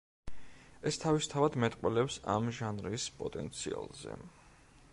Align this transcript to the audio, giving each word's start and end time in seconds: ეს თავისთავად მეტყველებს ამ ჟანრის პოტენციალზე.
ეს 0.91 0.95
თავისთავად 1.03 1.57
მეტყველებს 1.63 2.17
ამ 2.37 2.49
ჟანრის 2.61 3.05
პოტენციალზე. 3.21 4.17